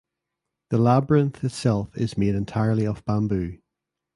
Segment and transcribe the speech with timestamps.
[0.71, 3.59] The labyrinth itself is made entirely of bamboo.